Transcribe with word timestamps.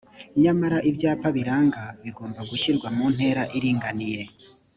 nyamara 0.43 0.77
ibyapa 0.89 1.27
biranga 1.35 1.83
bigomba 2.03 2.41
gushyirwa 2.49 2.87
mu 2.95 3.05
ntera 3.13 3.43
iringaniye 3.57 4.21